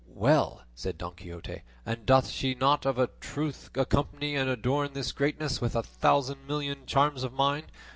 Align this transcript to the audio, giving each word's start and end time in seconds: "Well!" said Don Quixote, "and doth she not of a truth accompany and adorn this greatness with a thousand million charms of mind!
"Well!" 0.15 0.63
said 0.73 0.97
Don 0.97 1.13
Quixote, 1.13 1.61
"and 1.85 2.07
doth 2.07 2.27
she 2.27 2.55
not 2.55 2.87
of 2.87 2.97
a 2.97 3.11
truth 3.19 3.69
accompany 3.75 4.35
and 4.35 4.49
adorn 4.49 4.93
this 4.93 5.11
greatness 5.11 5.61
with 5.61 5.75
a 5.75 5.83
thousand 5.83 6.47
million 6.47 6.87
charms 6.87 7.23
of 7.23 7.33
mind! 7.33 7.71